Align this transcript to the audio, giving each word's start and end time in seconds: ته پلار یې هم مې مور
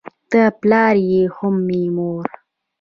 ته 0.29 0.41
پلار 0.61 0.95
یې 1.09 1.21
هم 1.35 1.55
مې 1.67 1.81
مور 1.95 2.25